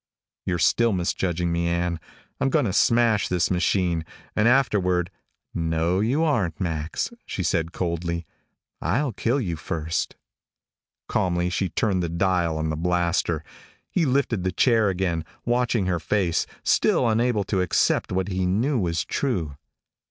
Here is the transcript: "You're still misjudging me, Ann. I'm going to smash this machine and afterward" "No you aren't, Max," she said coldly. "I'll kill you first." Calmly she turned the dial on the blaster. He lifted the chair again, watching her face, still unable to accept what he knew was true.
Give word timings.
"You're 0.47 0.57
still 0.57 0.93
misjudging 0.93 1.51
me, 1.51 1.67
Ann. 1.67 1.99
I'm 2.39 2.49
going 2.49 2.65
to 2.65 2.73
smash 2.73 3.27
this 3.27 3.51
machine 3.51 4.03
and 4.35 4.47
afterward" 4.47 5.11
"No 5.53 5.99
you 5.99 6.23
aren't, 6.23 6.59
Max," 6.59 7.11
she 7.27 7.43
said 7.43 7.71
coldly. 7.71 8.25
"I'll 8.81 9.11
kill 9.13 9.39
you 9.39 9.55
first." 9.57 10.15
Calmly 11.07 11.51
she 11.51 11.69
turned 11.69 12.01
the 12.01 12.09
dial 12.09 12.57
on 12.57 12.71
the 12.71 12.75
blaster. 12.75 13.43
He 13.91 14.07
lifted 14.07 14.43
the 14.43 14.51
chair 14.51 14.89
again, 14.89 15.23
watching 15.45 15.85
her 15.85 15.99
face, 15.99 16.47
still 16.63 17.07
unable 17.07 17.43
to 17.43 17.61
accept 17.61 18.11
what 18.11 18.27
he 18.29 18.47
knew 18.47 18.79
was 18.79 19.05
true. 19.05 19.55